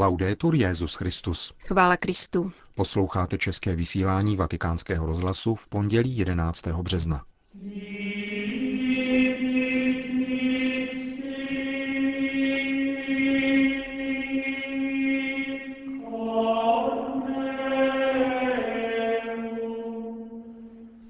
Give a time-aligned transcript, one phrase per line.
[0.00, 1.52] Laudetur Jezus Christus.
[1.58, 2.52] Chvála Kristu.
[2.74, 6.66] Posloucháte české vysílání Vatikánského rozhlasu v pondělí 11.
[6.66, 7.24] března.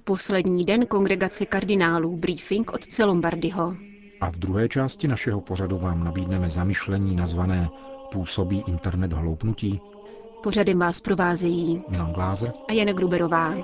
[0.04, 3.87] Poslední den kongregace kardinálů, briefing od Celombardyho.
[4.20, 7.68] A v druhé části našeho pořadu vám nabídneme zamyšlení nazvané
[8.12, 9.80] Působí internet hloupnutí?
[10.42, 13.54] Pořadem vás provázejí Milan Glázer a Jana Gruberová.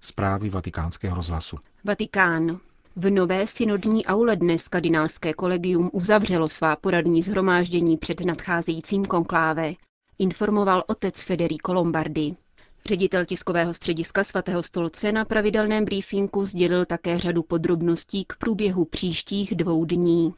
[0.00, 1.56] Zprávy vatikánského rozhlasu.
[1.84, 2.58] Vatikán.
[2.96, 9.72] V nové synodní aule dnes kardinálské kolegium uzavřelo svá poradní zhromáždění před nadcházejícím konkláve,
[10.18, 12.36] informoval otec Federico Lombardi.
[12.88, 19.54] Ředitel tiskového střediska svatého stolce na pravidelném briefingu sdělil také řadu podrobností k průběhu příštích
[19.54, 20.34] dvou dní.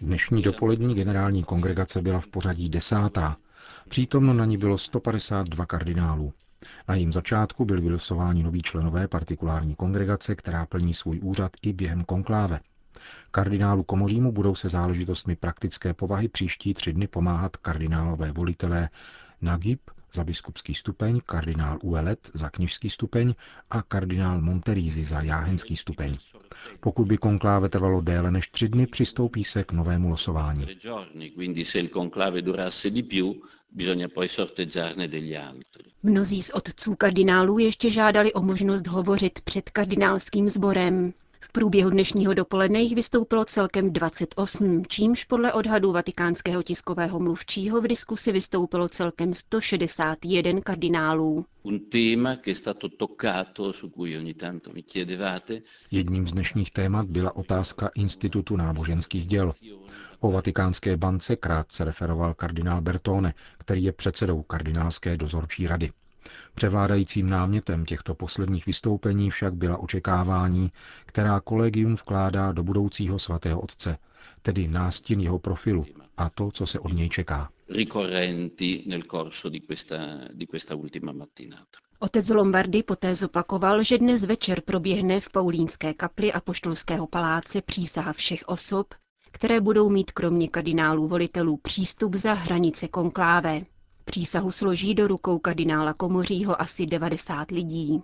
[0.00, 3.36] Dnešní dopolední generální kongregace byla v pořadí desátá.
[3.88, 6.32] Přítomno na ní bylo 152 kardinálů.
[6.88, 12.04] Na jejím začátku byli vylosováni noví členové partikulární kongregace, která plní svůj úřad i během
[12.04, 12.60] konkláve.
[13.30, 18.88] Kardinálu Komořímu budou se záležitostmi praktické povahy příští tři dny pomáhat kardinálové volitelé
[19.40, 19.80] Nagib
[20.14, 23.34] za biskupský stupeň, kardinál Uelet za kněžský stupeň
[23.70, 26.12] a kardinál Monterízy za jáhenský stupeň.
[26.80, 30.66] Pokud by konkláve trvalo déle než tři dny, přistoupí se k novému losování.
[36.02, 41.12] Mnozí z otců kardinálů ještě žádali o možnost hovořit před kardinálským sborem.
[41.44, 47.86] V průběhu dnešního dopoledne jich vystoupilo celkem 28, čímž podle odhadu vatikánského tiskového mluvčího v
[47.86, 51.44] diskusi vystoupilo celkem 161 kardinálů.
[55.90, 59.52] Jedním z dnešních témat byla otázka Institutu náboženských děl.
[60.20, 65.90] O vatikánské bance krátce referoval kardinál Bertone, který je předsedou kardinálské dozorčí rady.
[66.54, 70.72] Převládajícím námětem těchto posledních vystoupení však byla očekávání,
[71.06, 73.98] která kolegium vkládá do budoucího svatého otce,
[74.42, 75.86] tedy nástin jeho profilu
[76.16, 77.50] a to, co se od něj čeká.
[82.00, 88.12] Otec Lombardy poté zopakoval, že dnes večer proběhne v Paulínské kapli a poštolského paláce přísaha
[88.12, 88.94] všech osob,
[89.32, 93.60] které budou mít kromě kardinálů volitelů přístup za hranice konkláve.
[94.04, 98.02] Přísahu složí do rukou kardinála Komořího asi 90 lidí.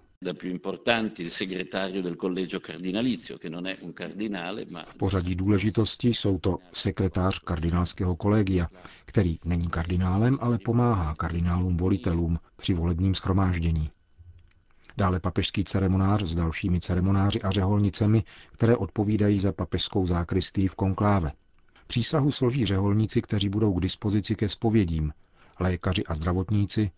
[4.87, 8.69] V pořadí důležitosti jsou to sekretář kardinálského kolegia,
[9.05, 13.91] který není kardinálem, ale pomáhá kardinálům volitelům při volebním schromáždění.
[14.97, 21.33] Dále papežský ceremonář s dalšími ceremonáři a řeholnicemi, které odpovídají za papežskou zákristii v konkláve.
[21.87, 25.13] Přísahu složí řeholníci, kteří budou k dispozici ke spovědím,
[25.61, 26.91] lékaři a zdravotníci,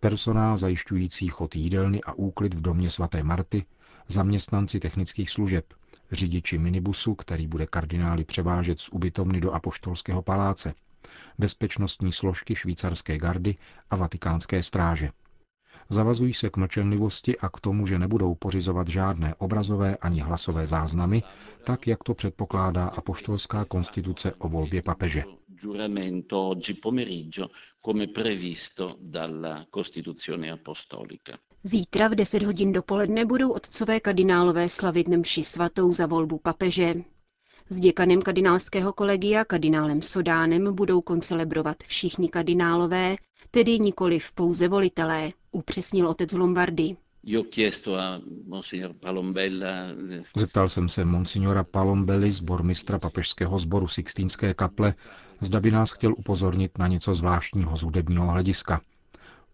[0.00, 3.64] personál zajišťující chod jídelny a úklid v domě svaté Marty,
[4.08, 5.64] zaměstnanci technických služeb,
[6.12, 10.74] řidiči minibusu, který bude kardinály převážet z ubytovny do Apoštolského paláce,
[11.38, 13.54] bezpečnostní složky švýcarské gardy
[13.90, 15.10] a vatikánské stráže.
[15.88, 21.22] Zavazují se k mlčenlivosti a k tomu, že nebudou pořizovat žádné obrazové ani hlasové záznamy,
[21.64, 25.24] tak jak to předpokládá apoštolská konstituce o volbě papeže
[25.56, 27.50] giuramento oggi pomeriggio
[27.80, 31.38] come previsto dalla Costituzione Apostolica.
[31.62, 36.94] Zítra v 10 hodin dopoledne budou otcové kardinálové slavit mši svatou za volbu papeže.
[37.70, 43.16] S děkanem kardinálského kolegia, kardinálem Sodánem, budou koncelebrovat všichni kardinálové,
[43.50, 46.96] tedy nikoli v pouze volitelé, upřesnil otec Lombardy.
[50.36, 54.94] Zeptal jsem se monsignora Palombelli, zbormistra papežského sboru Sixtínské kaple,
[55.40, 58.80] zda by nás chtěl upozornit na něco zvláštního z hudebního hlediska.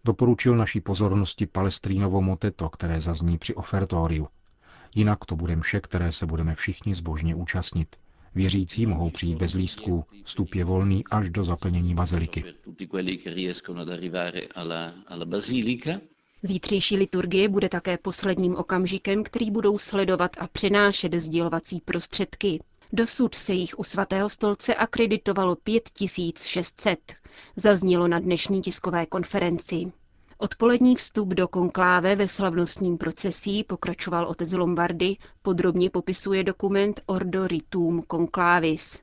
[0.05, 4.27] Doporučil naší pozornosti Palestrínovo moteto, které zazní při ofertóriu.
[4.95, 7.95] Jinak to bude mše, které se budeme všichni zbožně účastnit.
[8.35, 12.43] Věřící mohou přijít bez lístků, vstup je volný až do zaplnění baziliky.
[16.45, 22.59] Zítřejší liturgie bude také posledním okamžikem, který budou sledovat a přenášet sdělovací prostředky.
[22.93, 26.99] Dosud se jich u svatého stolce akreditovalo 5600,
[27.55, 29.91] zaznělo na dnešní tiskové konferenci.
[30.37, 38.03] Odpolední vstup do konkláve ve slavnostním procesí, pokračoval otec Lombardy, podrobně popisuje dokument Ordo Ritum
[38.11, 39.01] Conclavis.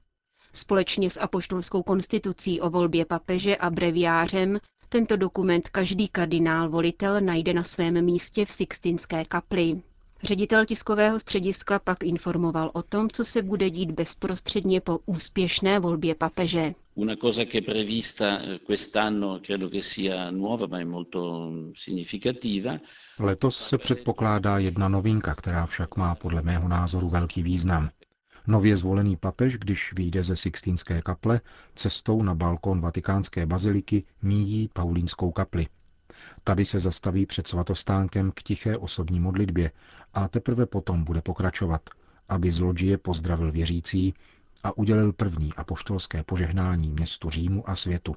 [0.53, 4.59] Společně s apoštolskou konstitucí o volbě papeže a breviářem
[4.93, 9.83] tento dokument každý kardinál volitel najde na svém místě v Sixtinské kapli.
[10.23, 16.15] Ředitel tiskového střediska pak informoval o tom, co se bude dít bezprostředně po úspěšné volbě
[16.15, 16.75] papeže.
[16.95, 22.79] Una cosa che è prevista quest'anno credo che sia nuova ma è molto significativa.
[23.19, 27.91] Letos se předpokládá jedna novinka, která však má podle mého názoru velký význam.
[28.50, 31.41] Nově zvolený papež, když vyjde ze Sixtínské kaple,
[31.75, 35.67] cestou na balkon vatikánské baziliky míjí Paulínskou kapli.
[36.44, 39.70] Tady se zastaví před svatostánkem k tiché osobní modlitbě
[40.14, 41.91] a teprve potom bude pokračovat,
[42.29, 44.14] aby z loďie pozdravil věřící
[44.62, 48.17] a udělil první apoštolské požehnání městu Římu a světu.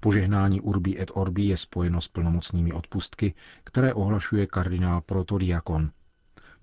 [0.00, 5.90] Požehnání Urbi et Orbi je spojeno s plnomocnými odpustky, které ohlašuje kardinál protodiakon.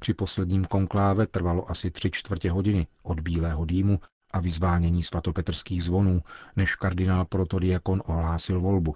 [0.02, 4.00] Při posledním konkláve trvalo asi tři čtvrtě hodiny od bílého dýmu
[4.34, 6.22] a vyzvánění svatopetrských zvonů,
[6.56, 8.96] než kardinál protodiakon ohlásil volbu.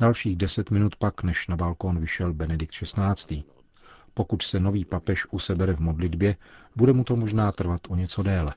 [0.00, 3.42] Dalších deset minut pak, než na balkón vyšel Benedikt XVI.
[4.14, 6.36] Pokud se nový papež usebere v modlitbě,
[6.76, 8.54] bude mu to možná trvat o něco déle.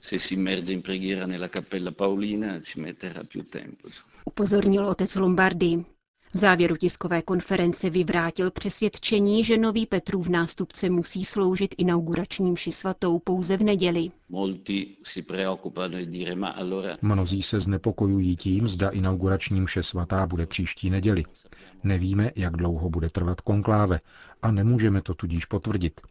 [4.26, 5.86] Upozornil otec Lombardy.
[6.34, 13.20] V závěru tiskové konference vyvrátil přesvědčení, že nový Petrův nástupce musí sloužit inauguračním ši svatou
[13.20, 14.12] pouze v neděli.
[17.02, 21.24] Mnozí se znepokojují tím, zda inaugurační mše svatá bude příští neděli.
[21.84, 24.00] Nevíme, jak dlouho bude trvat konkláve
[24.42, 26.02] a nemůžeme to tudíž potvrdit.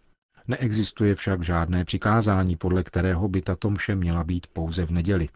[0.48, 5.28] Neexistuje však žádné přikázání, podle kterého by tato mše měla být pouze v neděli.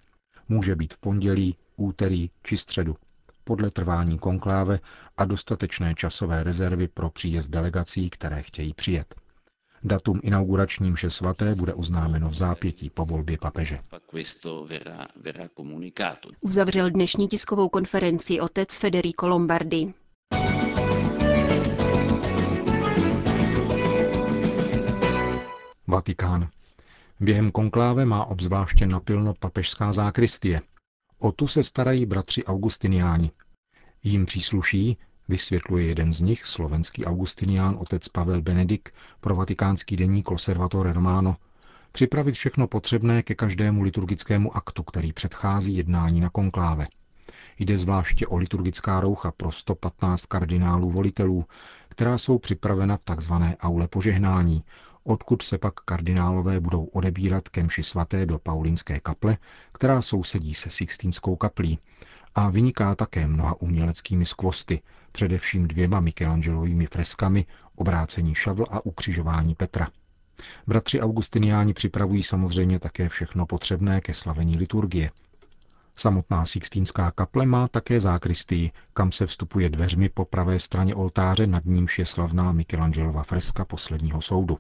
[0.49, 2.97] Může být v pondělí, úterý či středu
[3.45, 4.79] podle trvání konkláve
[5.17, 9.15] a dostatečné časové rezervy pro příjezd delegací, které chtějí přijet.
[9.85, 13.79] Datum inaugurační mše svaté bude oznámeno v zápětí po volbě papeže.
[16.41, 19.95] Uzavřel dnešní tiskovou konferenci otec Federico Lombardi.
[25.87, 26.49] Vatikán.
[27.21, 30.61] Během konkláve má obzvláště napilno papežská zákristie–
[31.25, 33.31] O tu se starají bratři augustiniáni.
[34.03, 34.99] Jím přísluší,
[35.29, 41.37] vysvětluje jeden z nich, slovenský augustinián otec Pavel Benedik pro vatikánský deník Conservatore Romano,
[41.93, 46.87] připravit všechno potřebné ke každému liturgickému aktu, který předchází jednání na konkláve.
[47.59, 51.45] Jde zvláště o liturgická roucha pro 115 kardinálů volitelů,
[51.89, 53.33] která jsou připravena v tzv.
[53.61, 54.65] aule požehnání,
[55.05, 59.37] odkud se pak kardinálové budou odebírat ke mši svaté do Paulinské kaple,
[59.73, 61.79] která sousedí se Sixtínskou kaplí
[62.35, 67.47] a vyniká také mnoha uměleckými skvosty, především dvěma Michelangelovými freskami
[67.77, 69.89] Obrácení šavl a Ukřižování Petra.
[70.67, 75.11] Bratři Augustiniáni připravují samozřejmě také všechno potřebné ke slavení liturgie.
[75.97, 81.65] Samotná Sixtínská kaple má také zákristii, kam se vstupuje dveřmi po pravé straně oltáře, nad
[81.65, 84.59] nímž je slavná Michelangelova freska posledního soudu.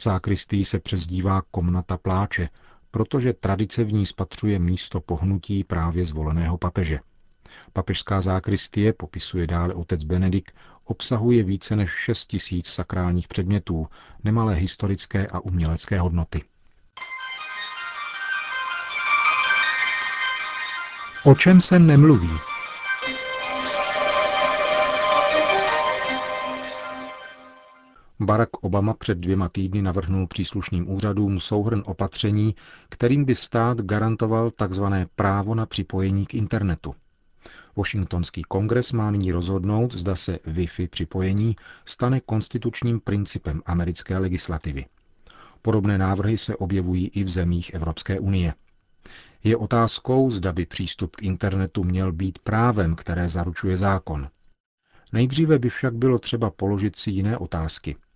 [0.00, 2.48] Zákristý se přezdívá komnata pláče,
[2.90, 7.00] protože tradice v ní spatřuje místo pohnutí právě zvoleného papeže.
[7.72, 10.52] Papežská zákristie, popisuje dále otec Benedik,
[10.84, 13.86] obsahuje více než 6 tisíc sakrálních předmětů,
[14.24, 16.44] nemalé historické a umělecké hodnoty.
[21.24, 22.30] O čem se nemluví?
[28.20, 32.54] Barack Obama před dvěma týdny navrhnul příslušným úřadům souhrn opatření,
[32.88, 34.84] kterým by stát garantoval tzv.
[35.16, 36.94] právo na připojení k internetu.
[37.76, 44.86] Washingtonský kongres má nyní rozhodnout, zda se Wi-Fi připojení stane konstitučním principem americké legislativy.
[45.62, 48.54] Podobné návrhy se objevují i v zemích Evropské unie.
[49.44, 54.28] Je otázkou, zda by přístup k internetu měl být právem, které zaručuje zákon.
[55.12, 57.96] Nejdříve by však bylo třeba položit si jiné otázky–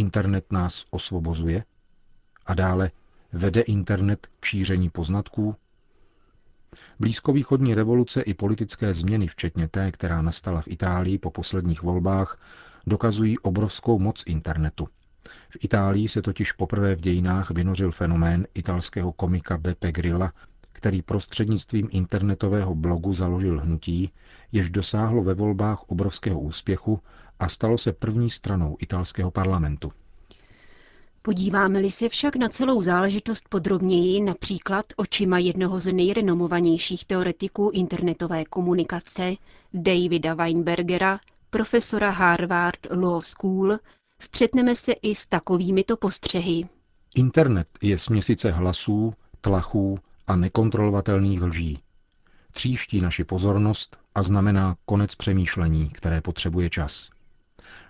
[0.00, 1.64] Internet nás osvobozuje?
[2.46, 2.90] A dále,
[3.32, 5.56] vede internet k šíření poznatků?
[7.00, 12.40] Blízkovýchodní revoluce i politické změny, včetně té, která nastala v Itálii po posledních volbách,
[12.86, 14.88] dokazují obrovskou moc internetu.
[15.50, 20.32] V Itálii se totiž poprvé v dějinách vynořil fenomén italského komika Beppe Grilla,
[20.72, 24.12] který prostřednictvím internetového blogu založil hnutí,
[24.52, 27.00] jež dosáhlo ve volbách obrovského úspěchu
[27.40, 29.92] a stalo se první stranou italského parlamentu.
[31.22, 39.34] Podíváme-li se však na celou záležitost podrobněji, například očima jednoho z nejrenomovanějších teoretiků internetové komunikace,
[39.74, 41.20] Davida Weinbergera,
[41.50, 43.78] profesora Harvard Law School,
[44.18, 46.68] střetneme se i s takovýmito postřehy.
[47.14, 51.78] Internet je směsice hlasů, tlachů a nekontrolovatelných lží.
[52.52, 57.10] Tříští naši pozornost a znamená konec přemýšlení, které potřebuje čas.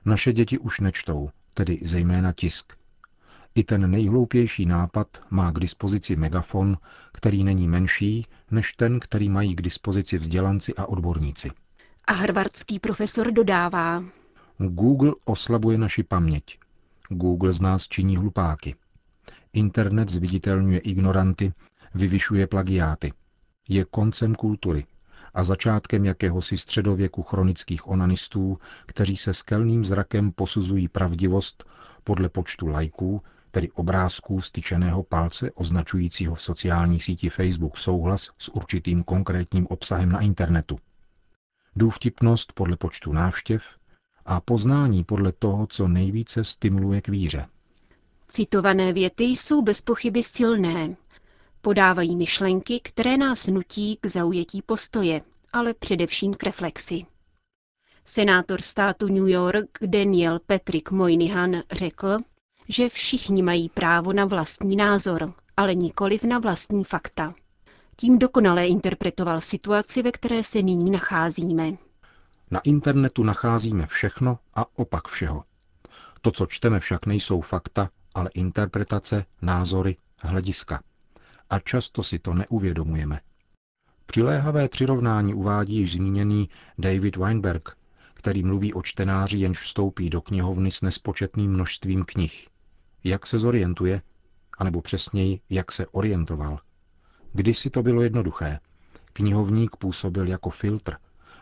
[0.05, 2.73] Naše děti už nečtou, tedy zejména tisk,
[3.55, 6.77] I ten nejhloupější nápad má k dispozici megafon,
[7.13, 11.51] který není menší než ten, který mají k dispozici vzdělanci a odborníci.
[12.05, 14.05] A harvardský profesor dodává.
[14.59, 16.59] Google oslabuje naši paměť.
[17.09, 18.75] Google z nás činí hlupáky.
[19.53, 21.53] Internet zviditelňuje ignoranty,
[21.95, 23.13] vyvyšuje plagiáty.
[23.69, 24.85] Je koncem kultury
[25.35, 31.65] a začátkem jakéhosi středověku chronických onanistů, kteří se skelným zrakem posuzují pravdivost
[32.05, 39.03] podle počtu lajků, tedy obrázků styčeného palce označujícího v sociální síti Facebook souhlas s určitým
[39.05, 40.79] konkrétním obsahem na internetu.
[41.77, 43.63] Důvtipnost podle počtu návštěv
[44.27, 47.47] a poznání podle toho, co nejvíce stimuluje k víře.
[48.29, 50.97] Citované věty jsou bez pochyby silné.
[51.63, 55.21] Podávají myšlenky, které nás nutí k zaujetí postoje,
[55.53, 57.07] ale především k reflexi.
[58.05, 62.19] Senátor státu New York Daniel Patrick Moynihan řekl,
[62.69, 67.35] že všichni mají právo na vlastní názor, ale nikoliv na vlastní fakta.
[67.97, 71.73] Tím dokonale interpretoval situaci, ve které se nyní nacházíme.
[72.51, 75.45] Na internetu nacházíme všechno a opak všeho.
[76.21, 80.83] To, co čteme, však nejsou fakta, ale interpretace, názory, hlediska.
[81.51, 83.21] A často si to neuvědomujeme.
[84.07, 87.77] Přiléhavé přirovnání uvádí již zmíněný David Weinberg,
[88.15, 92.49] který mluví o čtenáři, jenž vstoupí do knihovny s nespočetným množstvím knih.
[93.05, 94.03] Jak se zorientuje,
[94.59, 96.59] anebo přesněji, jak se orientoval.
[97.33, 98.61] Kdysi to bylo jednoduché.
[99.13, 100.97] Knihovník působil jako filtr,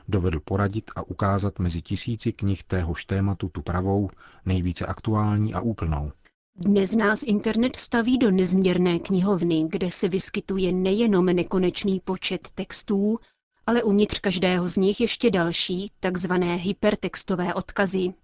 [0.09, 4.11] dovedl poradit a ukázat mezi tisíci knih téhož tématu tu pravou,
[4.47, 6.13] nejvíce aktuální a úplnou.
[6.61, 13.19] Dnes nás internet staví do nezměrné knihovny, kde se vyskytuje nejenom nekonečný počet textů,
[13.67, 18.15] ale uvnitř každého z nich ještě další, takzvané hypertextové odkazy.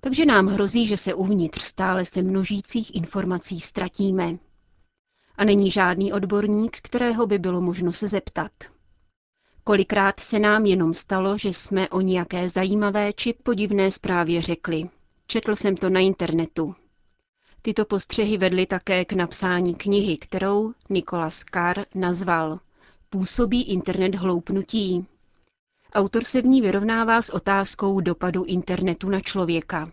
[0.00, 4.38] Takže nám hrozí, že se uvnitř stále se množících informací ztratíme.
[5.36, 8.52] A není žádný odborník, kterého by bylo možno se zeptat.
[9.64, 14.88] Kolikrát se nám jenom stalo, že jsme o nějaké zajímavé či podivné zprávě řekli.
[15.26, 16.74] Četl jsem to na internetu.
[17.66, 22.60] Tyto postřehy vedly také k napsání knihy, kterou Nikolas Carr nazval
[23.10, 25.06] Působí internet hloupnutí.
[25.94, 29.92] Autor se v ní vyrovnává s otázkou dopadu internetu na člověka.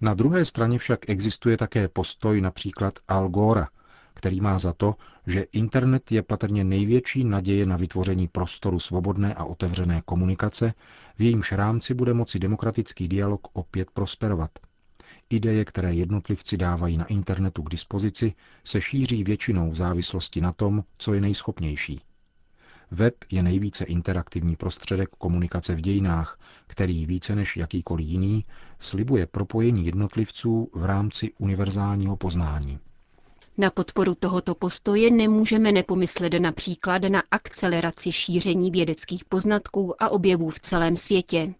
[0.00, 3.68] Na druhé straně však existuje také postoj například Al Gora,
[4.14, 4.94] který má za to,
[5.26, 10.74] že internet je patrně největší naděje na vytvoření prostoru svobodné a otevřené komunikace,
[11.18, 14.50] v jejímž rámci bude moci demokratický dialog opět prosperovat.
[15.30, 20.84] Ideje, které jednotlivci dávají na internetu k dispozici, se šíří většinou v závislosti na tom,
[20.98, 22.00] co je nejschopnější.
[22.90, 28.44] Web je nejvíce interaktivní prostředek komunikace v dějinách, který více než jakýkoliv jiný
[28.78, 32.78] slibuje propojení jednotlivců v rámci univerzálního poznání.
[33.58, 40.60] Na podporu tohoto postoje nemůžeme nepomyslet například na akceleraci šíření vědeckých poznatků a objevů v
[40.60, 41.54] celém světě,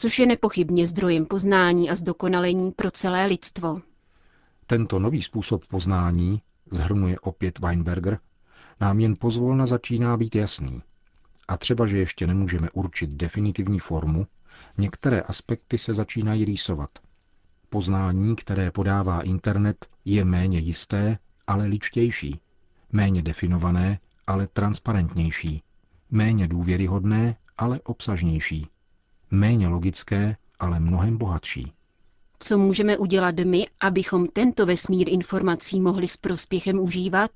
[0.00, 3.76] což je nepochybně zdrojem poznání a zdokonalení pro celé lidstvo.
[4.66, 8.18] Tento nový způsob poznání, zhrnuje opět Weinberger,
[8.80, 10.82] nám jen pozvolna začíná být jasný.
[11.48, 14.26] A třeba, že ještě nemůžeme určit definitivní formu,
[14.78, 16.90] některé aspekty se začínají rýsovat.
[17.70, 22.40] Poznání, které podává internet, je méně jisté, ale ličtější,
[22.92, 25.62] méně definované, ale transparentnější,
[26.10, 28.66] méně důvěryhodné, ale obsažnější,
[29.30, 31.72] méně logické, ale mnohem bohatší.
[32.38, 37.30] Co můžeme udělat my, abychom tento vesmír informací mohli s prospěchem užívat?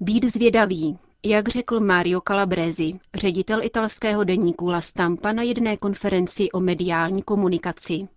[0.00, 6.60] Být zvědavý, jak řekl Mario Calabresi, ředitel italského deníku La Stampa na jedné konferenci o
[6.60, 8.08] mediální komunikaci.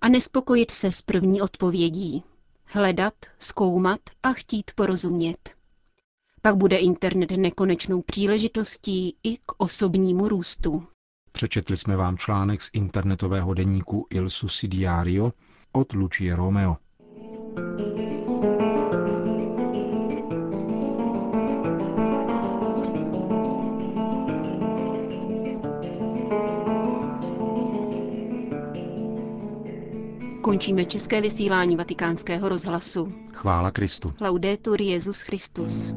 [0.00, 2.22] A nespokojit se s první odpovědí.
[2.64, 5.50] Hledat, zkoumat a chtít porozumět.
[6.42, 10.86] Pak bude internet nekonečnou příležitostí i k osobnímu růstu.
[11.40, 15.32] Přečetli jsme vám článek z internetového deníku Il Sussidiario
[15.72, 16.76] od Lucie Romeo.
[30.42, 33.12] Končíme české vysílání vatikánského rozhlasu.
[33.32, 34.12] Chvála Kristu.
[34.20, 35.92] Laudetur Jezus Christus.